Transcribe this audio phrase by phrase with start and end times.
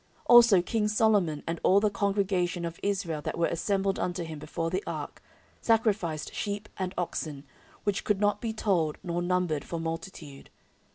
[0.21, 4.39] 14:005:006 Also king Solomon, and all the congregation of Israel that were assembled unto him
[4.39, 5.21] before the ark,
[5.61, 7.43] sacrificed sheep and oxen,
[7.83, 10.49] which could not be told nor numbered for multitude.